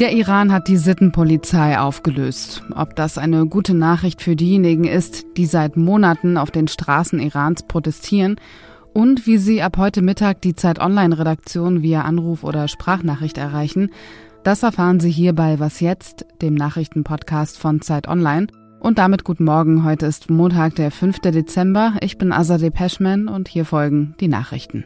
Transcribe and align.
Der 0.00 0.12
Iran 0.12 0.50
hat 0.50 0.68
die 0.68 0.78
Sittenpolizei 0.78 1.78
aufgelöst. 1.78 2.62
Ob 2.74 2.96
das 2.96 3.18
eine 3.18 3.44
gute 3.44 3.74
Nachricht 3.74 4.22
für 4.22 4.34
diejenigen 4.34 4.84
ist, 4.84 5.26
die 5.36 5.44
seit 5.44 5.76
Monaten 5.76 6.38
auf 6.38 6.50
den 6.50 6.68
Straßen 6.68 7.20
Irans 7.20 7.64
protestieren 7.64 8.36
und 8.94 9.26
wie 9.26 9.36
sie 9.36 9.60
ab 9.60 9.76
heute 9.76 10.00
Mittag 10.00 10.40
die 10.40 10.54
Zeit 10.54 10.78
Online-Redaktion 10.78 11.82
via 11.82 12.00
Anruf 12.00 12.42
oder 12.42 12.66
Sprachnachricht 12.66 13.36
erreichen, 13.36 13.90
das 14.44 14.62
erfahren 14.62 15.00
Sie 15.00 15.10
hier 15.10 15.34
bei 15.34 15.60
Was 15.60 15.80
jetzt, 15.80 16.24
dem 16.40 16.54
Nachrichtenpodcast 16.54 17.58
von 17.58 17.82
Zeit 17.82 18.08
Online. 18.08 18.46
Und 18.80 18.96
damit 18.96 19.24
guten 19.24 19.44
Morgen. 19.44 19.84
Heute 19.84 20.06
ist 20.06 20.30
Montag, 20.30 20.74
der 20.74 20.90
5. 20.90 21.20
Dezember. 21.20 21.92
Ich 22.00 22.16
bin 22.16 22.32
Azadeh 22.32 22.70
Peschman 22.70 23.28
und 23.28 23.46
hier 23.46 23.66
folgen 23.66 24.14
die 24.20 24.28
Nachrichten. 24.28 24.84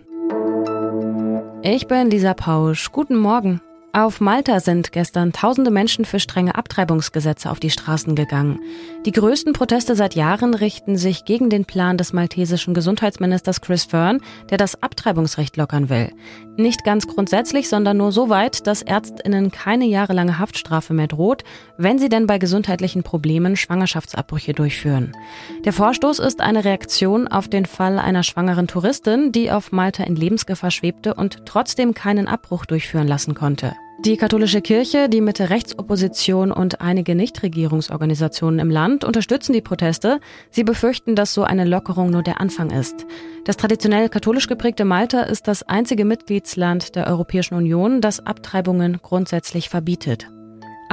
Ich 1.62 1.86
bin 1.86 2.10
Lisa 2.10 2.34
Pausch. 2.34 2.91
Guten 2.91 3.16
Morgen. 3.16 3.60
Auf 3.97 4.21
Malta 4.21 4.59
sind 4.59 4.91
gestern 4.91 5.33
tausende 5.33 5.71
Menschen 5.71 6.05
für 6.05 6.19
strenge 6.19 6.57
Abtreibungsgesetze 6.57 7.48
auf 7.48 7.61
die 7.61 7.71
Straßen 7.71 8.17
gegangen. 8.17 8.59
Die 9.07 9.12
größten 9.12 9.53
Proteste 9.53 9.95
seit 9.95 10.17
Jahren 10.17 10.55
richten 10.55 10.97
sich 10.97 11.25
gegen 11.25 11.48
den 11.48 11.65
Plan 11.65 11.97
des 11.97 12.12
maltesischen 12.12 12.75
Gesundheitsministers 12.75 13.61
Chris 13.61 13.84
Fern, 13.84 14.20
der 14.51 14.59
das 14.59 14.83
Abtreibungsrecht 14.83 15.57
lockern 15.57 15.91
will. 15.91 16.11
Nicht 16.57 16.83
ganz 16.83 17.07
grundsätzlich, 17.07 17.69
sondern 17.69 17.98
nur 17.98 18.11
so 18.11 18.29
weit, 18.29 18.67
dass 18.67 18.83
Ärztinnen 18.83 19.53
keine 19.53 19.84
jahrelange 19.84 20.41
Haftstrafe 20.41 20.92
mehr 20.92 21.06
droht, 21.06 21.45
wenn 21.79 22.01
sie 22.01 22.09
denn 22.09 22.27
bei 22.27 22.39
gesundheitlichen 22.39 23.05
Problemen 23.05 23.55
Schwangerschaftsabbrüche 23.55 24.55
durchführen. 24.55 25.12
Der 25.65 25.73
Vorstoß 25.73 26.19
ist 26.19 26.41
eine 26.41 26.65
Reaktion 26.65 27.29
auf 27.29 27.47
den 27.47 27.65
Fall 27.65 28.01
einer 28.01 28.25
schwangeren 28.25 28.67
Touristin, 28.67 29.31
die 29.31 29.53
auf 29.53 29.70
Malta 29.70 30.03
in 30.03 30.17
Lebensgefahr 30.17 30.73
schwebte 30.73 31.15
und 31.15 31.47
trotzdem 31.47 31.95
keinen 31.95 32.27
Abbruch 32.27 32.67
durchführen 32.67 33.06
lassen 33.06 33.34
konnte. 33.34 33.73
Die 34.00 34.17
katholische 34.17 34.61
Kirche, 34.61 35.09
die 35.09 35.20
Mitte-Rechtsopposition 35.20 36.53
und 36.53 36.81
einige 36.81 37.14
Nichtregierungsorganisationen 37.14 38.59
im 38.59 38.69
Land 38.69 39.05
unterstützen 39.05 39.53
die 39.53 39.62
Proteste. 39.62 40.20
Sie 40.51 40.64
befürchten, 40.64 41.14
dass 41.14 41.33
so 41.33 41.45
eine 41.45 41.64
Lockerung 41.64 42.11
nur 42.11 42.23
der 42.23 42.41
Anfang 42.41 42.70
ist. 42.70 43.06
Das 43.45 43.56
traditionell 43.56 44.09
katholisch 44.09 44.48
geprägte 44.48 44.84
Malta 44.84 45.23
ist 45.23 45.48
das 45.48 45.62
einzige 45.62 46.05
Mitgliedsland 46.05 46.97
der 46.97 47.06
Europäischen 47.06 47.55
Union, 47.55 48.01
das 48.01 48.27
Abtreibungen 48.27 48.98
grundsätzlich 49.01 49.69
verbietet. 49.69 50.29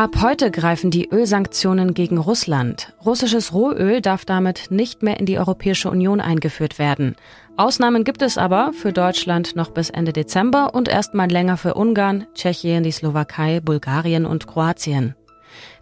Ab 0.02 0.20
heute 0.20 0.50
greifen 0.50 0.90
die 0.90 1.10
Ölsanktionen 1.12 1.94
gegen 1.94 2.18
Russland. 2.18 2.92
Russisches 3.06 3.54
Rohöl 3.54 4.02
darf 4.02 4.26
damit 4.26 4.72
nicht 4.72 5.04
mehr 5.04 5.20
in 5.20 5.28
die 5.28 5.38
Europäische 5.38 5.92
Union 5.92 6.20
eingeführt 6.20 6.80
werden. 6.80 7.16
Ausnahmen 7.56 8.04
gibt 8.04 8.24
es 8.24 8.40
aber 8.40 8.74
für 8.74 8.94
Deutschland 8.94 9.56
noch 9.56 9.70
bis 9.70 9.92
Ende 9.92 10.12
Dezember 10.12 10.74
und 10.74 10.88
erstmal 10.88 11.30
länger 11.30 11.56
für 11.56 11.76
Ungarn, 11.76 12.26
Tschechien, 12.34 12.82
die 12.82 12.90
Slowakei, 12.90 13.60
Bulgarien 13.60 14.26
und 14.26 14.48
Kroatien. 14.48 15.14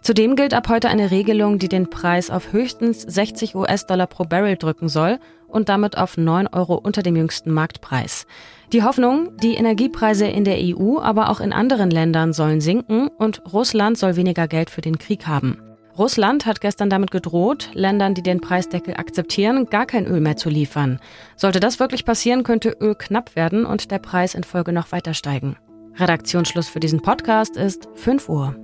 Zudem 0.02 0.36
gilt 0.36 0.52
ab 0.52 0.68
heute 0.68 0.90
eine 0.90 1.10
Regelung, 1.10 1.58
die 1.58 1.68
den 1.68 1.88
Preis 1.88 2.28
auf 2.28 2.52
höchstens 2.52 3.00
60 3.00 3.54
US-Dollar 3.54 4.06
pro 4.06 4.24
Barrel 4.24 4.56
drücken 4.56 4.90
soll 4.90 5.18
und 5.50 5.68
damit 5.68 5.98
auf 5.98 6.16
9 6.16 6.46
Euro 6.48 6.74
unter 6.74 7.02
dem 7.02 7.16
jüngsten 7.16 7.50
Marktpreis. 7.50 8.26
Die 8.72 8.82
Hoffnung, 8.82 9.36
die 9.42 9.54
Energiepreise 9.54 10.26
in 10.26 10.44
der 10.44 10.58
EU, 10.58 10.98
aber 11.00 11.28
auch 11.28 11.40
in 11.40 11.52
anderen 11.52 11.90
Ländern 11.90 12.32
sollen 12.32 12.60
sinken 12.60 13.08
und 13.08 13.42
Russland 13.52 13.98
soll 13.98 14.16
weniger 14.16 14.46
Geld 14.46 14.70
für 14.70 14.80
den 14.80 14.98
Krieg 14.98 15.26
haben. 15.26 15.58
Russland 15.98 16.46
hat 16.46 16.60
gestern 16.60 16.88
damit 16.88 17.10
gedroht, 17.10 17.70
Ländern, 17.74 18.14
die 18.14 18.22
den 18.22 18.40
Preisdeckel 18.40 18.94
akzeptieren, 18.94 19.66
gar 19.66 19.86
kein 19.86 20.06
Öl 20.06 20.20
mehr 20.20 20.36
zu 20.36 20.48
liefern. 20.48 21.00
Sollte 21.36 21.60
das 21.60 21.80
wirklich 21.80 22.04
passieren, 22.04 22.42
könnte 22.42 22.76
Öl 22.80 22.94
knapp 22.94 23.36
werden 23.36 23.66
und 23.66 23.90
der 23.90 23.98
Preis 23.98 24.34
in 24.34 24.44
Folge 24.44 24.72
noch 24.72 24.92
weiter 24.92 25.14
steigen. 25.14 25.56
Redaktionsschluss 25.96 26.68
für 26.68 26.80
diesen 26.80 27.02
Podcast 27.02 27.56
ist 27.56 27.88
5 27.96 28.28
Uhr. 28.28 28.56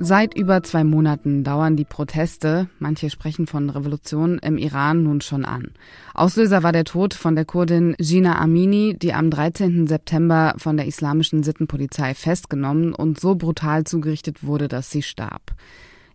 Seit 0.00 0.36
über 0.36 0.62
zwei 0.62 0.84
Monaten 0.84 1.42
dauern 1.42 1.74
die 1.74 1.84
Proteste, 1.84 2.68
manche 2.78 3.10
sprechen 3.10 3.48
von 3.48 3.68
Revolution 3.68 4.38
im 4.38 4.56
Iran 4.56 5.02
nun 5.02 5.20
schon 5.20 5.44
an. 5.44 5.72
Auslöser 6.14 6.62
war 6.62 6.70
der 6.70 6.84
Tod 6.84 7.14
von 7.14 7.34
der 7.34 7.44
Kurdin 7.44 7.96
Gina 7.98 8.38
Amini, 8.38 8.96
die 8.96 9.12
am 9.12 9.28
13. 9.28 9.88
September 9.88 10.54
von 10.56 10.76
der 10.76 10.86
islamischen 10.86 11.42
Sittenpolizei 11.42 12.14
festgenommen 12.14 12.94
und 12.94 13.18
so 13.18 13.34
brutal 13.34 13.82
zugerichtet 13.82 14.44
wurde, 14.44 14.68
dass 14.68 14.92
sie 14.92 15.02
starb. 15.02 15.56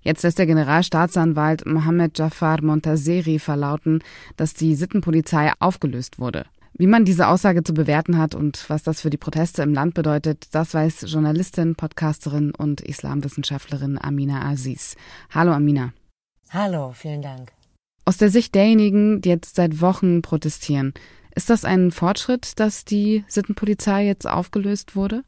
Jetzt 0.02 0.24
lässt 0.24 0.40
der 0.40 0.46
Generalstaatsanwalt 0.46 1.66
Mohammed 1.66 2.18
Jafar 2.18 2.64
Montazeri 2.64 3.38
verlauten, 3.38 4.00
dass 4.38 4.54
die 4.54 4.76
Sittenpolizei 4.76 5.52
aufgelöst 5.60 6.20
wurde. 6.20 6.46
Wie 6.76 6.88
man 6.88 7.06
diese 7.06 7.28
Aussage 7.28 7.64
zu 7.64 7.74
bewerten 7.74 8.18
hat 8.18 8.34
und 8.34 8.68
was 8.68 8.82
das 8.82 9.02
für 9.02 9.12
die 9.12 9.18
Proteste 9.18 9.62
im 9.62 9.74
Land 9.74 9.94
bedeutet, 9.94 10.48
das 10.54 10.74
weiß 10.74 11.06
Journalistin, 11.08 11.76
Podcasterin 11.76 12.52
und 12.56 12.82
Islamwissenschaftlerin 12.82 14.00
Amina 14.02 14.50
Aziz. 14.50 14.96
Hallo 15.30 15.52
Amina. 15.52 15.94
Hallo, 16.50 16.92
vielen 16.92 17.22
Dank. 17.22 17.52
Aus 18.06 18.18
der 18.18 18.30
Sicht 18.30 18.56
derjenigen, 18.56 19.22
die 19.22 19.30
jetzt 19.30 19.56
seit 19.56 19.82
Wochen 19.82 20.24
protestieren, 20.24 20.94
ist 21.36 21.52
das 21.52 21.64
ein 21.64 21.92
Fortschritt, 21.92 22.60
dass 22.60 22.86
die 22.86 23.24
Sittenpolizei 23.28 24.06
jetzt 24.06 24.28
aufgelöst 24.28 24.96
wurde? 24.96 25.24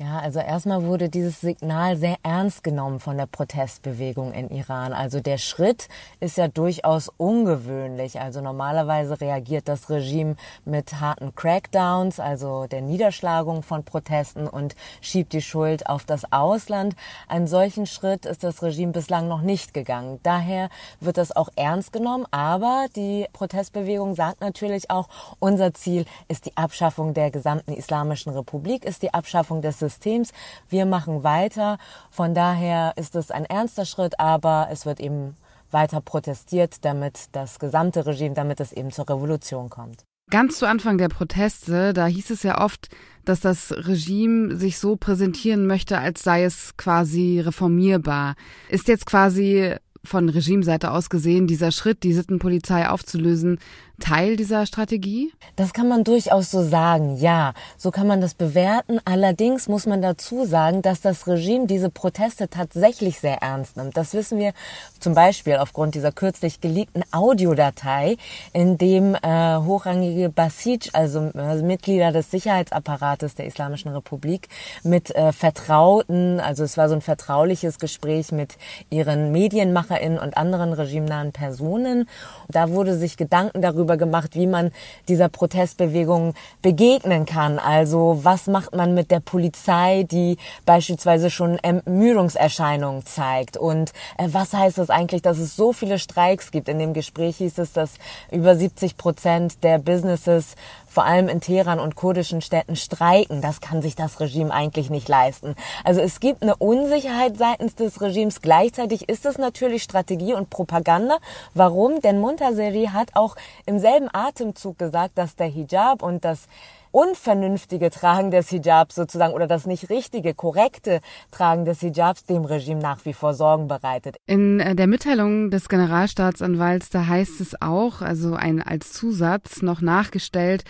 Ja, 0.00 0.18
also 0.18 0.40
erstmal 0.40 0.82
wurde 0.82 1.08
dieses 1.08 1.40
Signal 1.40 1.96
sehr 1.96 2.16
ernst 2.24 2.64
genommen 2.64 2.98
von 2.98 3.16
der 3.16 3.26
Protestbewegung 3.26 4.32
in 4.32 4.50
Iran. 4.50 4.92
Also 4.92 5.20
der 5.20 5.38
Schritt 5.38 5.86
ist 6.18 6.36
ja 6.36 6.48
durchaus 6.48 7.12
ungewöhnlich. 7.16 8.20
Also 8.20 8.40
normalerweise 8.40 9.20
reagiert 9.20 9.68
das 9.68 9.90
Regime 9.90 10.34
mit 10.64 11.00
harten 11.00 11.36
Crackdowns, 11.36 12.18
also 12.18 12.66
der 12.66 12.80
Niederschlagung 12.80 13.62
von 13.62 13.84
Protesten 13.84 14.48
und 14.48 14.74
schiebt 15.00 15.32
die 15.32 15.40
Schuld 15.40 15.88
auf 15.88 16.04
das 16.04 16.32
Ausland. 16.32 16.96
Einen 17.28 17.46
solchen 17.46 17.86
Schritt 17.86 18.26
ist 18.26 18.42
das 18.42 18.64
Regime 18.64 18.90
bislang 18.90 19.28
noch 19.28 19.42
nicht 19.42 19.74
gegangen. 19.74 20.18
Daher 20.24 20.70
wird 20.98 21.18
das 21.18 21.30
auch 21.30 21.50
ernst 21.54 21.92
genommen. 21.92 22.26
Aber 22.32 22.86
die 22.96 23.28
Protestbewegung 23.32 24.16
sagt 24.16 24.40
natürlich 24.40 24.90
auch, 24.90 25.08
unser 25.38 25.72
Ziel 25.72 26.04
ist 26.26 26.46
die 26.46 26.56
Abschaffung 26.56 27.14
der 27.14 27.30
gesamten 27.30 27.72
Islamischen 27.72 28.32
Republik, 28.32 28.84
ist 28.84 29.04
die 29.04 29.14
Abschaffung 29.14 29.62
des 29.62 29.83
Systems. 29.88 30.32
Wir 30.68 30.86
machen 30.86 31.22
weiter. 31.22 31.78
Von 32.10 32.34
daher 32.34 32.92
ist 32.96 33.16
es 33.16 33.30
ein 33.30 33.44
ernster 33.44 33.84
Schritt, 33.84 34.18
aber 34.18 34.68
es 34.70 34.86
wird 34.86 35.00
eben 35.00 35.36
weiter 35.70 36.00
protestiert, 36.00 36.84
damit 36.84 37.26
das 37.32 37.58
gesamte 37.58 38.06
Regime, 38.06 38.34
damit 38.34 38.60
es 38.60 38.72
eben 38.72 38.90
zur 38.90 39.08
Revolution 39.08 39.68
kommt. 39.68 40.04
Ganz 40.30 40.58
zu 40.58 40.66
Anfang 40.66 40.96
der 40.96 41.08
Proteste, 41.08 41.92
da 41.92 42.06
hieß 42.06 42.30
es 42.30 42.42
ja 42.42 42.62
oft, 42.64 42.88
dass 43.24 43.40
das 43.40 43.72
Regime 43.72 44.56
sich 44.56 44.78
so 44.78 44.96
präsentieren 44.96 45.66
möchte, 45.66 45.98
als 45.98 46.22
sei 46.22 46.44
es 46.44 46.76
quasi 46.76 47.40
reformierbar. 47.40 48.34
Ist 48.68 48.88
jetzt 48.88 49.04
quasi 49.04 49.74
von 50.02 50.28
Regimeseite 50.28 50.90
aus 50.90 51.08
gesehen 51.08 51.46
dieser 51.46 51.72
Schritt, 51.72 52.02
die 52.02 52.12
Sittenpolizei 52.12 52.88
aufzulösen, 52.88 53.58
Teil 54.00 54.36
dieser 54.36 54.66
Strategie? 54.66 55.32
Das 55.54 55.72
kann 55.72 55.88
man 55.88 56.02
durchaus 56.02 56.50
so 56.50 56.62
sagen, 56.62 57.16
ja. 57.16 57.54
So 57.76 57.92
kann 57.92 58.08
man 58.08 58.20
das 58.20 58.34
bewerten. 58.34 58.98
Allerdings 59.04 59.68
muss 59.68 59.86
man 59.86 60.02
dazu 60.02 60.44
sagen, 60.44 60.82
dass 60.82 61.00
das 61.00 61.28
Regime 61.28 61.66
diese 61.66 61.90
Proteste 61.90 62.48
tatsächlich 62.48 63.20
sehr 63.20 63.38
ernst 63.38 63.76
nimmt. 63.76 63.96
Das 63.96 64.12
wissen 64.12 64.38
wir 64.38 64.52
zum 64.98 65.14
Beispiel 65.14 65.56
aufgrund 65.56 65.94
dieser 65.94 66.10
kürzlich 66.10 66.60
geleakten 66.60 67.04
Audiodatei, 67.12 68.16
in 68.52 68.78
dem 68.78 69.14
äh, 69.14 69.56
hochrangige 69.58 70.28
Basij, 70.28 70.90
also 70.92 71.30
äh, 71.34 71.62
Mitglieder 71.62 72.10
des 72.10 72.32
Sicherheitsapparates 72.32 73.36
der 73.36 73.46
Islamischen 73.46 73.92
Republik, 73.92 74.48
mit 74.82 75.14
äh, 75.14 75.32
Vertrauten, 75.32 76.40
also 76.40 76.64
es 76.64 76.76
war 76.76 76.88
so 76.88 76.96
ein 76.96 77.00
vertrauliches 77.00 77.78
Gespräch 77.78 78.32
mit 78.32 78.56
ihren 78.90 79.30
MedienmacherInnen 79.30 80.18
und 80.18 80.36
anderen 80.36 80.72
regimenahen 80.72 81.32
Personen. 81.32 82.08
Da 82.48 82.70
wurde 82.70 82.96
sich 82.98 83.16
Gedanken 83.16 83.62
darüber 83.62 83.83
darüber 83.84 83.96
gemacht, 83.96 84.34
wie 84.34 84.46
man 84.46 84.72
dieser 85.08 85.28
Protestbewegung 85.28 86.34
begegnen 86.62 87.26
kann. 87.26 87.58
Also 87.58 88.20
was 88.22 88.46
macht 88.46 88.74
man 88.74 88.94
mit 88.94 89.10
der 89.10 89.20
Polizei, 89.20 90.04
die 90.10 90.38
beispielsweise 90.64 91.30
schon 91.30 91.58
Ermüdungserscheinungen 91.58 93.04
zeigt? 93.04 93.56
Und 93.56 93.92
äh, 94.18 94.28
was 94.32 94.52
heißt 94.52 94.78
das 94.78 94.90
eigentlich, 94.90 95.22
dass 95.22 95.38
es 95.38 95.56
so 95.56 95.72
viele 95.72 95.98
Streiks 95.98 96.50
gibt? 96.50 96.68
In 96.68 96.78
dem 96.78 96.94
Gespräch 96.94 97.36
hieß 97.36 97.58
es, 97.58 97.72
dass 97.72 97.92
über 98.30 98.56
70 98.56 98.96
Prozent 98.96 99.62
der 99.62 99.78
Businesses 99.78 100.56
vor 100.94 101.04
allem 101.04 101.28
in 101.28 101.40
Teheran 101.40 101.80
und 101.80 101.96
kurdischen 101.96 102.40
Städten 102.40 102.76
streiken. 102.76 103.42
Das 103.42 103.60
kann 103.60 103.82
sich 103.82 103.96
das 103.96 104.20
Regime 104.20 104.54
eigentlich 104.54 104.90
nicht 104.90 105.08
leisten. 105.08 105.56
Also 105.82 106.00
es 106.00 106.20
gibt 106.20 106.42
eine 106.42 106.56
Unsicherheit 106.56 107.36
seitens 107.36 107.74
des 107.74 108.00
Regimes. 108.00 108.40
Gleichzeitig 108.40 109.08
ist 109.08 109.26
es 109.26 109.36
natürlich 109.36 109.82
Strategie 109.82 110.34
und 110.34 110.50
Propaganda. 110.50 111.18
Warum? 111.52 112.00
Denn 112.00 112.20
Muntaseri 112.20 112.90
hat 112.92 113.10
auch 113.14 113.34
im 113.66 113.80
selben 113.80 114.08
Atemzug 114.12 114.78
gesagt, 114.78 115.18
dass 115.18 115.34
der 115.34 115.48
Hijab 115.48 116.02
und 116.02 116.24
das 116.24 116.46
unvernünftige 116.94 117.90
Tragen 117.90 118.30
des 118.30 118.50
Hijabs 118.50 118.94
sozusagen 118.94 119.34
oder 119.34 119.48
das 119.48 119.66
nicht 119.66 119.90
richtige, 119.90 120.32
korrekte 120.32 121.00
Tragen 121.32 121.64
des 121.64 121.80
Hijabs 121.80 122.24
dem 122.24 122.44
Regime 122.44 122.80
nach 122.80 123.04
wie 123.04 123.12
vor 123.12 123.34
Sorgen 123.34 123.66
bereitet. 123.66 124.16
In 124.26 124.60
äh, 124.60 124.76
der 124.76 124.86
Mitteilung 124.86 125.50
des 125.50 125.68
Generalstaatsanwalts, 125.68 126.90
da 126.90 127.06
heißt 127.08 127.40
es 127.40 127.60
auch, 127.60 128.00
also 128.00 128.34
ein 128.34 128.62
als 128.62 128.92
Zusatz 128.92 129.60
noch 129.60 129.80
nachgestellt, 129.80 130.62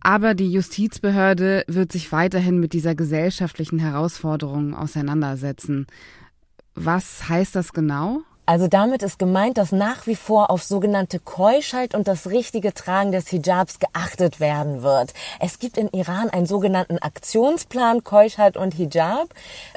aber 0.00 0.34
die 0.34 0.52
Justizbehörde 0.52 1.64
wird 1.66 1.90
sich 1.90 2.12
weiterhin 2.12 2.60
mit 2.60 2.74
dieser 2.74 2.94
gesellschaftlichen 2.94 3.80
Herausforderung 3.80 4.74
auseinandersetzen. 4.74 5.88
Was 6.76 7.28
heißt 7.28 7.56
das 7.56 7.72
genau? 7.72 8.22
Also 8.44 8.66
damit 8.66 9.04
ist 9.04 9.20
gemeint, 9.20 9.56
dass 9.56 9.70
nach 9.70 10.08
wie 10.08 10.16
vor 10.16 10.50
auf 10.50 10.64
sogenannte 10.64 11.20
Keuschheit 11.20 11.94
und 11.94 12.08
das 12.08 12.26
richtige 12.26 12.74
Tragen 12.74 13.12
des 13.12 13.28
Hijabs 13.28 13.78
geachtet 13.78 14.40
werden 14.40 14.82
wird. 14.82 15.14
Es 15.38 15.60
gibt 15.60 15.76
in 15.76 15.88
Iran 15.92 16.28
einen 16.28 16.46
sogenannten 16.46 16.98
Aktionsplan 16.98 18.02
Keuschheit 18.02 18.56
und 18.56 18.74
Hijab. 18.74 19.28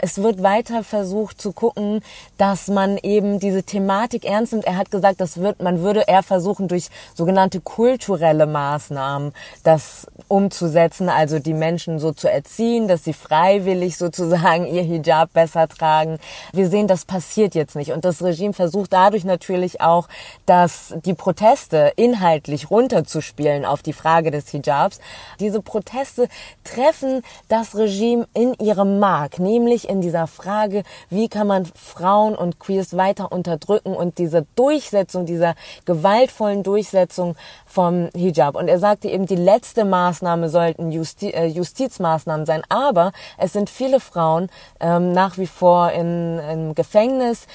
Es 0.02 0.24
wird 0.24 0.42
weiter 0.42 0.84
versucht 0.84 1.40
zu 1.40 1.52
gucken, 1.52 2.02
dass 2.40 2.68
man 2.68 2.98
eben 2.98 3.40
diese 3.40 3.62
Thematik 3.62 4.26
ernst 4.26 4.54
nimmt. 4.54 4.66
Er 4.66 4.78
hat 4.78 4.90
gesagt, 4.90 5.22
das 5.22 5.38
wird, 5.38 5.62
man 5.62 5.82
würde 5.82 6.06
eher 6.08 6.24
versuchen, 6.24 6.68
durch 6.68 6.90
sogenannte 7.14 7.62
kulturelle 7.62 8.48
Maßnahmen 8.48 9.34
das 9.64 10.08
umzusetzen, 10.28 11.08
also 11.08 11.38
die 11.38 11.54
Menschen 11.54 12.00
so 12.00 12.14
zu 12.14 12.32
erziehen, 12.32 12.88
dass 12.88 13.04
sie 13.04 13.14
freiwillig 13.14 13.98
sozusagen 13.98 14.66
ihr 14.66 14.82
Hijab 14.82 15.34
besser 15.34 15.68
tragen. 15.68 16.18
Wir 16.52 16.68
sehen, 16.68 16.88
das 16.88 17.06
passiert 17.06 17.54
jetzt 17.54 17.76
nicht 17.76 17.92
und 17.92 18.06
das 18.06 18.24
Regime 18.24 18.55
versucht 18.56 18.94
dadurch 18.94 19.24
natürlich 19.24 19.82
auch, 19.82 20.08
dass 20.46 20.96
die 21.06 21.14
Proteste 21.14 21.94
inhaltlich 21.96 22.72
runterzuspielen 22.72 23.66
auf 23.66 23.84
die 23.84 23.94
Frage 23.94 24.32
des 24.32 24.50
Hijabs. 24.50 25.00
Diese 25.40 25.62
Proteste 25.62 26.28
treffen 26.64 27.22
das 27.48 27.76
Regime 27.76 28.28
in 28.34 28.54
ihrem 28.56 29.00
Mark, 29.00 29.40
nämlich 29.40 29.88
in 29.88 30.02
dieser 30.02 30.28
Frage, 30.28 30.84
wie 31.10 31.30
kann 31.30 31.48
man 31.48 31.66
Frauen 31.76 32.36
und 32.36 32.60
Queers 32.60 32.98
weiter 32.98 33.32
unterdrücken 33.32 33.94
und 33.94 34.18
diese 34.18 34.46
Durchsetzung, 34.56 35.26
dieser 35.26 35.56
gewaltvollen 35.86 36.64
Durchsetzung 36.64 37.36
vom 37.66 38.10
Hijab. 38.16 38.56
Und 38.56 38.68
er 38.68 38.80
sagte 38.80 39.10
eben, 39.10 39.26
die 39.26 39.36
letzte 39.36 39.86
Maßnahme 39.86 40.50
sollten 40.50 40.92
Justi 40.92 41.30
äh, 41.30 41.46
Justizmaßnahmen 41.46 42.46
sein. 42.46 42.64
Aber 42.70 43.12
es 43.38 43.54
sind 43.54 43.70
viele 43.70 44.00
Frauen 44.00 44.50
ähm, 44.80 45.12
nach 45.12 45.38
wie 45.38 45.48
vor 45.48 45.92
in, 45.92 46.40
im 46.40 46.76
Gefängnis. 46.76 47.48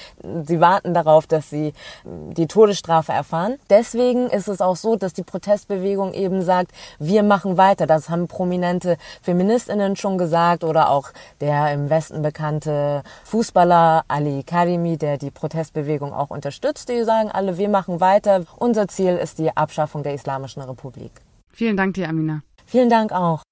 Sie 0.43 0.59
warten 0.59 0.90
darauf, 0.93 1.25
dass 1.25 1.49
sie 1.49 1.67
äh, 1.67 1.73
die 2.05 2.45
Todesstrafe 2.45 3.11
erfahren. 3.11 3.57
Deswegen 3.69 4.27
ist 4.27 4.47
es 4.47 4.61
auch 4.61 4.75
so, 4.75 4.95
dass 4.95 5.13
die 5.13 5.23
Protestbewegung 5.23 6.13
eben 6.13 6.43
sagt, 6.43 6.71
wir 6.99 7.23
machen 7.23 7.57
weiter. 7.57 7.87
Das 7.87 8.09
haben 8.09 8.27
prominente 8.27 8.97
Feministinnen 9.23 9.95
schon 9.95 10.19
gesagt 10.19 10.63
oder 10.63 10.89
auch 10.89 11.09
der 11.39 11.73
im 11.73 11.89
Westen 11.89 12.21
bekannte 12.21 13.01
Fußballer 13.23 14.03
Ali 14.07 14.43
Karimi, 14.43 14.97
der 14.97 15.17
die 15.17 15.31
Protestbewegung 15.31 16.13
auch 16.13 16.29
unterstützt. 16.29 16.89
Die 16.89 17.03
sagen 17.03 17.31
alle, 17.31 17.57
wir 17.57 17.69
machen 17.69 17.99
weiter. 17.99 18.43
Unser 18.57 18.87
Ziel 18.87 19.15
ist 19.15 19.39
die 19.39 19.55
Abschaffung 19.57 20.03
der 20.03 20.11
der 20.11 20.15
Islamischen 20.15 20.61
Republik. 20.61 21.11
Vielen 21.53 21.77
Dank 21.77 21.93
dir, 21.93 22.09
Amina. 22.09 22.43
Vielen 22.65 22.89
Dank 22.89 23.11
auch. 23.11 23.43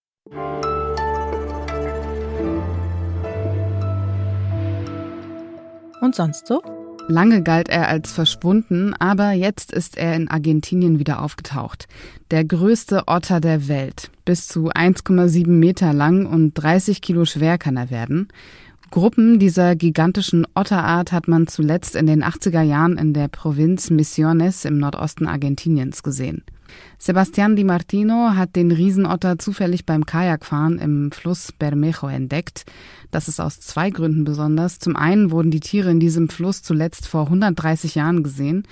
Und 6.02 6.16
sonst 6.16 6.48
so? 6.48 6.62
Lange 7.10 7.42
galt 7.42 7.70
er 7.70 7.88
als 7.88 8.12
verschwunden, 8.12 8.94
aber 8.94 9.32
jetzt 9.32 9.72
ist 9.72 9.98
er 9.98 10.16
in 10.16 10.28
Argentinien 10.28 11.00
wieder 11.00 11.24
aufgetaucht. 11.24 11.88
Der 12.30 12.46
größte 12.46 13.06
Otter 13.08 13.42
der 13.42 13.68
Welt. 13.68 14.12
Bis 14.26 14.48
zu 14.48 14.70
1,7 14.70 15.48
Meter 15.48 15.92
lang 15.92 16.28
und 16.28 16.54
30 16.54 17.02
Kilo 17.02 17.26
schwer 17.26 17.58
kann 17.58 17.78
er 17.78 17.90
werden. 17.90 18.28
Gruppen 18.92 19.38
dieser 19.38 19.76
gigantischen 19.76 20.48
Otterart 20.56 21.12
hat 21.12 21.28
man 21.28 21.46
zuletzt 21.46 21.96
in 21.96 22.08
den 22.08 22.24
80er 22.24 22.64
Jahren 22.64 22.98
in 22.98 23.14
der 23.14 23.28
Provinz 23.28 23.92
Misiones 23.92 24.66
im 24.66 24.80
Nordosten 24.80 25.28
Argentiniens 25.28 26.02
gesehen. 26.02 26.44
Sebastián 27.00 27.56
Di 27.56 27.64
Martino 27.64 28.32
hat 28.36 28.56
den 28.56 28.72
Riesenotter 28.72 29.38
zufällig 29.38 29.86
beim 29.86 30.06
Kajakfahren 30.06 30.80
im 30.80 31.12
Fluss 31.12 31.52
Bermejo 31.52 32.08
entdeckt. 32.08 32.66
Das 33.12 33.28
ist 33.28 33.40
aus 33.40 33.60
zwei 33.60 33.92
Gründen 33.92 34.24
besonders. 34.24 34.80
Zum 34.80 34.96
einen 34.96 35.30
wurden 35.30 35.52
die 35.52 35.60
Tiere 35.60 35.92
in 35.92 36.00
diesem 36.00 36.30
Fluss 36.30 36.64
zuletzt 36.64 37.08
vor 37.08 37.26
130 37.26 37.94
Jahren 37.96 38.24
gesehen 38.24 38.64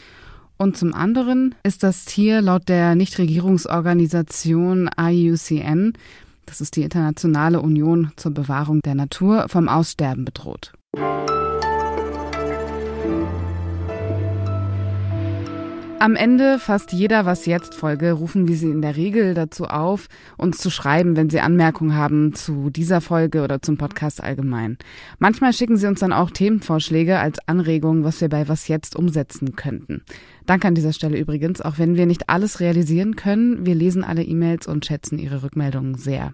und 0.57 0.75
zum 0.75 0.93
anderen 0.95 1.53
ist 1.61 1.83
das 1.83 2.05
Tier 2.05 2.41
laut 2.41 2.67
der 2.67 2.95
Nichtregierungsorganisation 2.95 4.89
IUCN 4.99 5.93
das 6.47 6.61
ist 6.61 6.75
die 6.75 6.81
Internationale 6.81 7.61
Union 7.61 8.11
zur 8.15 8.33
Bewahrung 8.33 8.81
der 8.81 8.95
Natur, 8.95 9.47
vom 9.49 9.69
Aussterben 9.69 10.25
bedroht. 10.25 10.73
Am 15.99 16.15
Ende 16.15 16.59
fast 16.59 16.94
jeder 16.94 17.25
Was 17.25 17.47
jetzt 17.47 17.73
Folge 17.73 18.11
rufen 18.11 18.47
wir 18.47 18.55
Sie 18.55 18.69
in 18.69 18.83
der 18.83 18.95
Regel 18.95 19.33
dazu 19.33 19.65
auf, 19.65 20.07
uns 20.38 20.59
zu 20.59 20.69
schreiben, 20.69 21.15
wenn 21.15 21.31
Sie 21.31 21.39
Anmerkungen 21.39 21.95
haben 21.95 22.35
zu 22.35 22.69
dieser 22.69 23.01
Folge 23.01 23.43
oder 23.43 23.63
zum 23.63 23.77
Podcast 23.77 24.23
allgemein. 24.23 24.77
Manchmal 25.17 25.53
schicken 25.53 25.75
Sie 25.75 25.88
uns 25.88 26.00
dann 26.00 26.13
auch 26.13 26.29
Themenvorschläge 26.29 27.17
als 27.17 27.39
Anregung, 27.47 28.03
was 28.03 28.21
wir 28.21 28.29
bei 28.29 28.47
Was 28.47 28.67
jetzt 28.67 28.95
umsetzen 28.95 29.55
könnten. 29.55 30.03
Danke 30.45 30.67
an 30.67 30.75
dieser 30.75 30.93
Stelle 30.93 31.17
übrigens, 31.17 31.61
auch 31.61 31.79
wenn 31.79 31.97
wir 31.97 32.05
nicht 32.05 32.29
alles 32.29 32.59
realisieren 32.59 33.15
können. 33.15 33.65
Wir 33.65 33.73
lesen 33.73 34.03
alle 34.03 34.23
E-Mails 34.23 34.67
und 34.67 34.85
schätzen 34.85 35.17
Ihre 35.17 35.41
Rückmeldungen 35.41 35.95
sehr. 35.95 36.33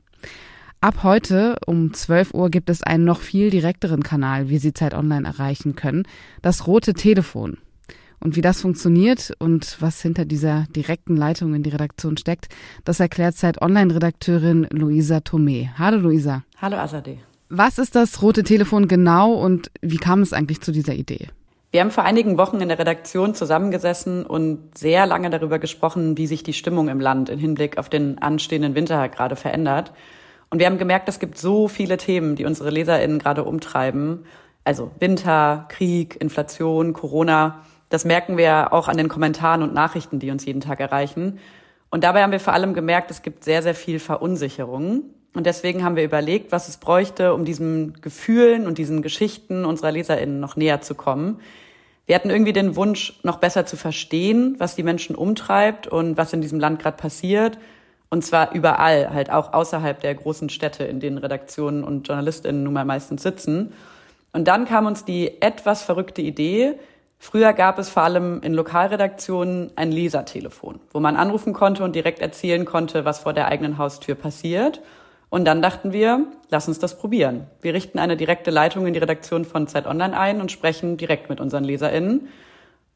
Ab 0.81 1.04
heute 1.04 1.56
um 1.66 1.94
12 1.94 2.34
Uhr 2.34 2.50
gibt 2.50 2.70
es 2.70 2.84
einen 2.84 3.06
noch 3.06 3.22
viel 3.22 3.50
direkteren 3.50 4.04
Kanal, 4.04 4.50
wie 4.50 4.58
Sie 4.58 4.74
Zeit 4.74 4.94
Online 4.94 5.25
erreichen 5.25 5.75
können, 5.75 6.04
das 6.42 6.68
rote 6.68 6.94
Telefon. 6.94 7.58
Und 8.20 8.36
wie 8.36 8.42
das 8.42 8.62
funktioniert 8.62 9.34
und 9.40 9.78
was 9.80 10.02
hinter 10.02 10.25
dieser 10.25 10.66
direkten 10.75 11.16
Leitung 11.16 11.54
in 11.56 11.64
die 11.64 11.70
Redaktion 11.70 12.18
steckt, 12.18 12.48
das 12.86 13.00
erklärt 13.00 13.36
Zeit 13.36 13.62
Online-Redakteurin 13.62 14.68
Luisa 14.72 15.18
Tomé. 15.18 15.70
Hallo 15.78 15.98
Luisa. 15.98 16.44
Hallo 16.62 16.78
Azadeh. 16.78 17.18
Was 17.50 17.78
ist 17.78 17.96
das 17.96 18.22
rote 18.22 18.44
Telefon 18.44 18.88
genau 18.88 19.34
und 19.34 19.72
wie 19.81 19.98
kam 19.98 20.22
es 20.22 20.34
eigentlich 20.34 20.62
zu 20.62 20.72
dieser 20.72 20.96
Idee? 20.96 21.28
Wir 21.74 21.81
haben 21.81 21.90
vor 21.90 22.04
einigen 22.04 22.38
Wochen 22.38 22.62
in 22.62 22.68
der 22.68 22.78
Redaktion 22.78 23.34
zusammengesessen 23.34 24.28
und 24.28 24.78
sehr 24.78 25.08
lange 25.08 25.31
darüber 25.31 25.58
gesprochen, 25.58 26.20
wie 26.20 26.28
sich 26.28 26.44
die 26.44 26.54
Stimmung 26.54 26.88
im 26.88 27.00
Land 27.00 27.30
im 27.30 27.40
Hinblick 27.40 27.80
auf 27.80 27.90
den 27.90 28.22
anstehenden 28.22 28.75
Winter 28.75 29.10
gerade 29.10 29.36
verändert. 29.36 29.92
Und 30.52 30.60
wir 30.60 30.68
haben 30.68 30.78
gemerkt, 30.78 31.10
es 31.10 31.18
gibt 31.18 31.36
so 31.36 31.68
viele 31.68 31.98
Themen, 31.98 32.36
die 32.36 32.46
unsere 32.46 32.70
LeserInnen 32.70 33.18
gerade 33.18 33.44
umtreiben. 33.44 34.28
Also 34.64 34.92
Winter, 35.00 35.66
Krieg, 35.68 36.16
Inflation, 36.22 36.94
Corona. 36.94 37.64
Das 37.90 38.06
merken 38.06 38.38
wir 38.38 38.72
auch 38.72 38.88
an 38.88 38.98
den 38.98 39.10
Kommentaren 39.10 39.64
und 39.64 39.74
Nachrichten, 39.74 40.19
die 40.19 40.30
uns 40.30 40.45
jeden 40.45 40.62
Tag 40.62 40.80
erreichen. 40.80 41.40
Und 41.90 42.04
dabei 42.04 42.21
haben 42.21 42.31
wir 42.31 42.40
vor 42.40 42.54
allem 42.54 42.76
gemerkt, 42.76 43.09
es 43.09 43.24
gibt 43.24 43.44
sehr, 43.44 43.64
sehr 43.64 43.74
viel 43.74 43.97
Verunsicherung. 43.97 45.06
Und 45.33 45.47
deswegen 45.47 45.83
haben 45.83 45.95
wir 45.95 46.04
überlegt, 46.04 46.52
was 46.52 46.68
es 46.69 46.78
bräuchte, 46.78 47.33
um 47.33 47.45
diesen 47.45 48.00
Gefühlen 48.02 48.68
und 48.68 48.78
diesen 48.78 49.02
Geschichten 49.02 49.66
unserer 49.66 49.92
LeserInnen 49.92 50.40
noch 50.40 50.56
näher 50.56 50.81
zu 50.81 50.94
kommen. 50.94 51.40
Wir 52.06 52.16
hatten 52.16 52.30
irgendwie 52.30 52.54
den 52.54 52.76
Wunsch, 52.76 53.19
noch 53.24 53.38
besser 53.38 53.66
zu 53.66 53.78
verstehen, 53.78 54.56
was 54.57 54.76
die 54.76 54.83
Menschen 54.83 55.16
umtreibt 55.16 55.88
und 55.88 56.18
was 56.18 56.33
in 56.33 56.42
diesem 56.42 56.60
Land 56.60 56.80
gerade 56.80 56.98
passiert. 56.98 57.57
Und 58.10 58.24
zwar 58.24 58.54
überall, 58.54 59.14
halt 59.14 59.31
auch 59.31 59.54
außerhalb 59.54 60.00
der 60.00 60.14
großen 60.14 60.50
Städte, 60.50 60.83
in 60.83 61.00
denen 61.00 61.18
Redaktionen 61.18 61.83
und 61.83 62.07
JournalistInnen 62.07 62.64
nun 62.64 62.74
mal 62.74 62.86
meistens 62.86 63.24
sitzen. 63.24 63.74
Und 64.33 64.48
dann 64.48 64.66
kam 64.66 64.86
uns 64.86 65.06
die 65.06 65.42
etwas 65.42 65.83
verrückte 65.83 66.22
Idee, 66.22 66.76
Früher 67.24 67.54
gab 67.54 67.80
es 67.80 67.88
vor 67.88 68.04
allem 68.04 68.42
in 68.42 68.54
Lokalredaktionen 68.54 69.72
ein 69.78 69.94
Lesertelefon, 69.94 70.81
wo 70.92 71.00
man 71.00 71.16
anrufen 71.16 71.54
konnte 71.54 71.86
und 71.86 71.95
direkt 71.95 72.19
erzählen 72.19 72.66
konnte, 72.66 73.06
was 73.06 73.19
vor 73.19 73.31
der 73.31 73.48
eigenen 73.48 73.78
Haustür 73.78 74.16
passiert. 74.16 74.81
Und 75.33 75.45
dann 75.45 75.63
dachten 75.63 75.94
wir, 75.94 76.28
lass 76.52 76.68
uns 76.68 76.78
das 76.78 76.95
probieren. 76.99 77.47
Wir 77.59 77.73
richten 77.73 77.97
eine 77.97 78.16
direkte 78.16 78.52
Leitung 78.52 78.85
in 78.85 78.94
die 78.94 78.99
Redaktion 78.99 79.45
von 79.45 79.68
Zeit 79.68 79.87
Online 79.87 80.16
ein 80.16 80.40
und 80.40 80.52
sprechen 80.52 80.95
direkt 80.95 81.28
mit 81.28 81.42
unseren 81.42 81.63
LeserInnen. 81.63 82.28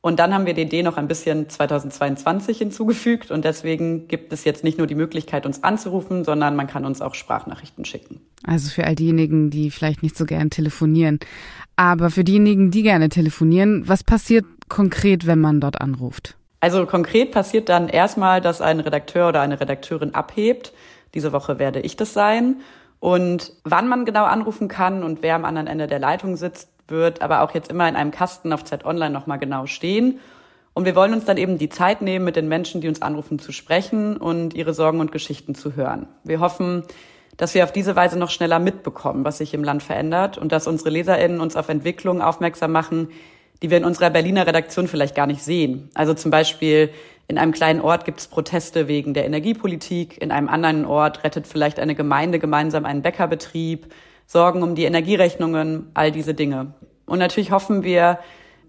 Und 0.02 0.20
dann 0.20 0.36
haben 0.36 0.46
wir 0.46 0.54
die 0.54 0.62
Idee 0.62 0.84
noch 0.84 0.98
ein 0.98 1.08
bisschen 1.08 1.50
2022 1.50 2.60
hinzugefügt 2.60 3.32
und 3.32 3.44
deswegen 3.44 4.08
gibt 4.08 4.32
es 4.34 4.44
jetzt 4.44 4.64
nicht 4.64 4.78
nur 4.78 4.86
die 4.86 4.94
Möglichkeit, 4.94 5.48
uns 5.48 5.64
anzurufen, 5.64 6.24
sondern 6.24 6.56
man 6.56 6.68
kann 6.68 6.86
uns 6.86 7.02
auch 7.02 7.16
Sprachnachrichten 7.16 7.86
schicken. 7.86 8.22
Also 8.44 8.70
für 8.70 8.84
all 8.84 8.94
diejenigen, 8.94 9.50
die 9.50 9.72
vielleicht 9.72 10.04
nicht 10.04 10.16
so 10.16 10.26
gern 10.26 10.52
telefonieren. 10.52 11.18
Aber 11.76 12.12
für 12.12 12.24
diejenigen, 12.24 12.70
die 12.70 12.84
gerne 12.84 13.10
telefonieren, 13.10 13.90
was 13.90 14.04
passiert 14.04 14.46
konkret, 14.70 15.26
wenn 15.26 15.40
man 15.40 15.60
dort 15.60 15.82
anruft? 15.82 16.38
Also 16.60 16.86
konkret 16.86 17.32
passiert 17.32 17.68
dann 17.68 17.90
erstmal, 17.90 18.42
dass 18.42 18.62
ein 18.62 18.80
Redakteur 18.80 19.30
oder 19.30 19.42
eine 19.42 19.60
Redakteurin 19.60 20.14
abhebt. 20.14 20.72
Diese 21.14 21.32
Woche 21.34 21.60
werde 21.60 21.80
ich 21.80 21.96
das 21.96 22.14
sein. 22.14 22.58
Und 23.00 23.54
wann 23.64 23.88
man 23.88 24.06
genau 24.06 24.26
anrufen 24.26 24.68
kann 24.68 25.04
und 25.04 25.22
wer 25.22 25.36
am 25.36 25.46
anderen 25.46 25.68
Ende 25.68 25.88
der 25.88 26.00
Leitung 26.00 26.36
sitzt, 26.36 26.70
wird 26.88 27.22
aber 27.22 27.42
auch 27.42 27.54
jetzt 27.54 27.70
immer 27.70 27.88
in 27.88 27.96
einem 27.96 28.12
Kasten 28.12 28.54
auf 28.54 28.64
Zeit 28.64 28.86
Online 28.86 29.12
nochmal 29.12 29.40
genau 29.40 29.66
stehen. 29.66 30.20
Und 30.74 30.86
wir 30.86 30.96
wollen 30.96 31.14
uns 31.14 31.26
dann 31.26 31.38
eben 31.38 31.58
die 31.58 31.70
Zeit 31.70 32.02
nehmen, 32.02 32.24
mit 32.24 32.36
den 32.36 32.48
Menschen, 32.48 32.82
die 32.82 32.88
uns 32.88 33.02
anrufen, 33.02 33.40
zu 33.40 33.52
sprechen 33.52 34.18
und 34.18 34.54
ihre 34.54 34.74
Sorgen 34.74 35.00
und 35.00 35.12
Geschichten 35.12 35.56
zu 35.56 35.76
hören. 35.76 36.08
Wir 36.24 36.40
hoffen, 36.40 36.84
dass 37.36 37.54
wir 37.54 37.64
auf 37.64 37.72
diese 37.72 37.96
Weise 37.96 38.18
noch 38.18 38.30
schneller 38.30 38.60
mitbekommen, 38.60 39.26
was 39.26 39.40
sich 39.40 39.54
im 39.54 39.64
Land 39.64 39.84
verändert 39.84 40.38
und 40.38 40.52
dass 40.52 40.68
unsere 40.68 40.90
LeserInnen 40.90 41.42
uns 41.42 41.56
auf 41.56 41.70
Entwicklungen 41.70 42.22
aufmerksam 42.22 42.72
machen, 42.72 43.10
die 43.62 43.72
wir 43.72 43.78
in 43.78 43.86
unserer 43.86 44.10
Berliner 44.10 44.46
Redaktion 44.46 44.88
vielleicht 44.88 45.16
gar 45.16 45.28
nicht 45.28 45.44
sehen. 45.44 45.90
Also 45.94 46.14
zum 46.14 46.32
Beispiel 46.32 46.90
in 47.28 47.38
einem 47.38 47.52
kleinen 47.52 47.82
Ort 47.82 48.06
gibt 48.06 48.20
es 48.20 48.28
Proteste 48.28 48.88
wegen 48.88 49.14
der 49.14 49.26
Energiepolitik, 49.26 50.22
in 50.22 50.32
einem 50.32 50.48
anderen 50.48 50.86
Ort 50.86 51.24
rettet 51.24 51.46
vielleicht 51.46 51.80
eine 51.80 51.94
Gemeinde 51.94 52.40
gemeinsam 52.40 52.86
einen 52.86 53.02
Bäckerbetrieb, 53.02 53.94
Sorgen 54.26 54.64
um 54.64 54.76
die 54.76 54.86
Energierechnungen, 54.86 55.90
all 55.94 56.12
diese 56.12 56.34
Dinge. 56.34 56.74
Und 57.06 57.20
natürlich 57.20 57.52
hoffen 57.52 57.84
wir, 57.84 58.20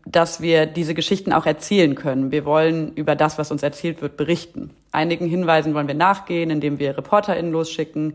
dass 0.06 0.40
wir 0.40 0.66
diese 0.66 0.94
Geschichten 0.94 1.32
auch 1.32 1.46
erzählen 1.46 1.94
können. 1.94 2.30
Wir 2.30 2.44
wollen 2.44 2.92
über 2.94 3.14
das, 3.14 3.38
was 3.38 3.50
uns 3.50 3.62
erzählt 3.62 4.00
wird, 4.00 4.16
berichten. 4.16 4.70
Einigen 4.92 5.26
Hinweisen 5.26 5.74
wollen 5.74 5.88
wir 5.88 5.94
nachgehen, 5.94 6.50
indem 6.50 6.78
wir 6.78 6.96
ReporterInnen 6.96 7.52
losschicken. 7.52 8.14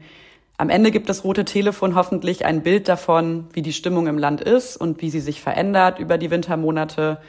Am 0.57 0.69
Ende 0.69 0.91
gibt 0.91 1.09
das 1.09 1.23
rote 1.23 1.45
Telefon 1.45 1.95
hoffentlich 1.95 2.45
ein 2.45 2.63
Bild 2.63 2.88
davon, 2.88 3.47
wie 3.53 3.62
die 3.62 3.73
Stimmung 3.73 4.07
im 4.07 4.17
Land 4.17 4.41
ist 4.41 4.77
und 4.77 5.01
wie 5.01 5.09
sie 5.09 5.19
sich 5.19 5.41
verändert 5.41 6.00
über 6.00 6.17
die 6.17 6.31
Wintermonate 6.31 7.19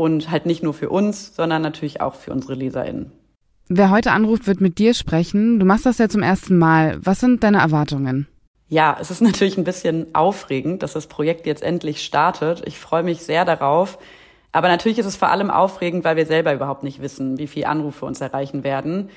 und 0.00 0.30
halt 0.30 0.46
nicht 0.46 0.62
nur 0.62 0.72
für 0.72 0.88
uns, 0.88 1.36
sondern 1.36 1.60
natürlich 1.60 2.00
auch 2.00 2.14
für 2.14 2.32
unsere 2.32 2.54
LeserInnen. 2.54 3.12
Wer 3.68 3.90
heute 3.90 4.12
anruft, 4.12 4.46
wird 4.46 4.60
mit 4.60 4.78
dir 4.78 4.94
sprechen. 4.94 5.60
Du 5.60 5.66
machst 5.66 5.86
das 5.86 5.98
ja 5.98 6.08
zum 6.08 6.22
ersten 6.22 6.58
Mal. 6.58 6.98
Was 7.04 7.20
sind 7.20 7.44
deine 7.44 7.58
Erwartungen? 7.58 8.26
Ja, 8.68 8.96
es 8.98 9.10
ist 9.10 9.20
natürlich 9.20 9.58
ein 9.58 9.64
bisschen 9.64 10.14
aufregend, 10.14 10.82
dass 10.82 10.94
das 10.94 11.06
Projekt 11.06 11.46
jetzt 11.46 11.62
endlich 11.62 12.02
startet. 12.02 12.62
Ich 12.66 12.78
freue 12.78 13.02
mich 13.02 13.22
sehr 13.22 13.44
darauf. 13.44 13.98
Aber 14.52 14.68
natürlich 14.68 14.98
ist 14.98 15.06
es 15.06 15.16
vor 15.16 15.28
allem 15.28 15.50
aufregend, 15.50 16.02
weil 16.02 16.16
wir 16.16 16.26
selber 16.26 16.54
überhaupt 16.54 16.82
nicht 16.82 17.02
wissen, 17.02 17.38
wie 17.38 17.46
viele 17.46 17.68
Anrufe 17.68 18.06
uns 18.06 18.20
erreichen 18.20 18.64
werden. 18.64 19.10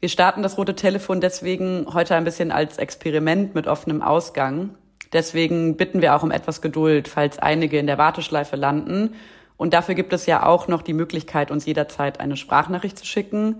Wir 0.00 0.08
starten 0.08 0.42
das 0.42 0.56
rote 0.56 0.74
Telefon 0.74 1.20
deswegen 1.20 1.86
heute 1.92 2.16
ein 2.16 2.24
bisschen 2.24 2.50
als 2.50 2.78
Experiment 2.78 3.54
mit 3.54 3.66
offenem 3.66 4.00
Ausgang. 4.00 4.70
Deswegen 5.12 5.76
bitten 5.76 6.00
wir 6.00 6.16
auch 6.16 6.22
um 6.22 6.30
etwas 6.30 6.62
Geduld, 6.62 7.08
falls 7.08 7.38
einige 7.38 7.78
in 7.78 7.86
der 7.86 7.98
Warteschleife 7.98 8.56
landen. 8.56 9.14
Und 9.60 9.74
dafür 9.74 9.94
gibt 9.94 10.14
es 10.14 10.24
ja 10.24 10.46
auch 10.46 10.68
noch 10.68 10.80
die 10.80 10.94
Möglichkeit, 10.94 11.50
uns 11.50 11.66
jederzeit 11.66 12.18
eine 12.18 12.38
Sprachnachricht 12.38 12.98
zu 12.98 13.04
schicken. 13.04 13.56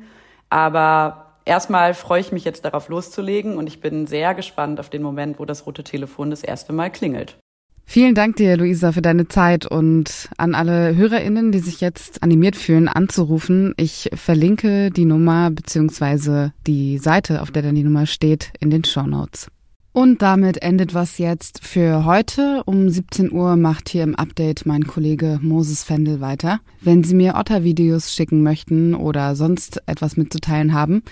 Aber 0.49 1.35
erstmal 1.45 1.93
freue 1.93 2.23
ich 2.23 2.33
mich 2.33 2.43
jetzt 2.43 2.65
darauf 2.65 2.89
loszulegen 2.89 3.59
und 3.59 3.67
ich 3.67 3.83
bin 3.83 4.07
sehr 4.07 4.33
gespannt 4.33 4.81
auf 4.81 4.89
den 4.89 5.03
Moment, 5.03 5.39
wo 5.39 5.45
das 5.45 5.67
rote 5.67 5.85
Telefon 5.85 6.31
das 6.31 6.43
erste 6.43 6.73
Mal 6.73 6.89
klingelt. 6.91 7.37
Vielen 7.85 8.15
Dank 8.15 8.37
dir, 8.37 8.57
Luisa, 8.57 8.93
für 8.93 9.03
deine 9.03 9.29
Zeit 9.29 9.67
und 9.67 10.31
an 10.39 10.55
alle 10.55 10.97
HörerInnen, 10.97 11.53
die 11.53 11.59
sich 11.59 11.83
jetzt 11.83 12.23
animiert 12.23 12.57
fühlen, 12.57 12.89
anzurufen. 12.89 13.75
Ich 13.77 14.09
verlinke 14.15 14.91
die 14.91 15.05
Nummer 15.05 15.51
beziehungsweise 15.51 16.55
die 16.67 16.97
Seite, 16.97 17.43
auf 17.43 17.51
der 17.51 17.61
dann 17.61 17.75
die 17.75 17.85
Nummer 17.85 18.07
steht, 18.07 18.55
in 18.59 18.71
den 18.71 18.85
Show 18.85 19.03
Notes. 19.03 19.51
Und 19.93 20.23
damit 20.23 20.63
endet 20.63 20.95
was 20.95 21.19
jetzt 21.19 21.67
für 21.67 22.05
heute. 22.05 22.63
Um 22.65 22.89
17 22.89 23.33
Uhr 23.33 23.57
macht 23.57 23.89
hier 23.89 24.05
im 24.05 24.15
Update 24.15 24.65
mein 24.65 24.87
Kollege 24.87 25.41
Moses 25.43 25.83
Fendel 25.83 26.21
weiter. 26.21 26.61
Wenn 26.81 27.03
Sie 27.03 27.17
mir 27.17 27.35
Otter-Videos 27.35 28.15
schicken 28.15 28.45
möchten 28.45 28.95
oder 28.95 29.35
sonst 29.35 29.83
etwas 29.87 30.17
mitzuteilen 30.17 30.75
haben, 30.75 31.03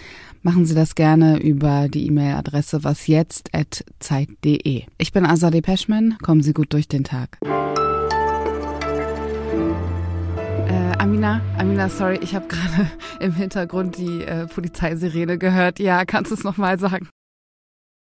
machen 0.43 0.65
Sie 0.65 0.77
das 0.77 0.95
gerne 0.95 1.43
über 1.43 1.89
die 1.89 2.07
E-Mail-Adresse 2.07 2.85
wasjetzt.zeit.de. 2.85 4.85
Ich 4.97 5.13
bin 5.13 5.27
Azadeh 5.27 5.61
Peschman. 5.61 6.17
Kommen 6.23 6.45
Sie 6.45 6.53
gut 6.53 6.73
durch 6.73 6.87
den 6.87 7.03
Tag. 7.03 7.39
Äh, 10.69 10.93
Amina, 10.99 11.41
Amina, 11.59 11.89
sorry, 11.89 12.21
ich 12.23 12.37
habe 12.37 12.47
gerade 12.47 12.89
im 13.21 13.33
Hintergrund 13.33 13.99
die 13.99 14.23
äh, 14.23 14.47
Polizeisirene 14.47 15.37
gehört. 15.37 15.81
Ja, 15.81 16.05
kannst 16.05 16.31
du 16.31 16.37
es 16.37 16.45
nochmal 16.45 16.79
sagen? 16.79 17.09